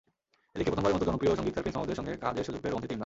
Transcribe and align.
এদিকে, 0.55 0.69
প্রথমবারের 0.71 0.95
মতো 0.97 1.07
জনপ্রিয় 1.09 1.33
সংগীতকার 1.39 1.63
প্রিন্স 1.63 1.75
মাহমুদের 1.77 1.97
সঙ্গে 1.99 2.13
কাজের 2.25 2.45
সুযোগ 2.47 2.59
পেয়ে 2.61 2.71
রোমাঞ্চিত 2.71 2.89
ইমরান। 2.91 2.99